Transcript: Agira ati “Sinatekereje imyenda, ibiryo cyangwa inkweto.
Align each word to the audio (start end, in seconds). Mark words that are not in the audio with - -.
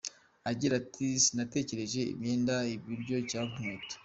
Agira 0.51 0.73
ati 0.81 1.05
“Sinatekereje 1.23 2.01
imyenda, 2.13 2.55
ibiryo 2.75 3.17
cyangwa 3.31 3.53
inkweto. 3.57 3.95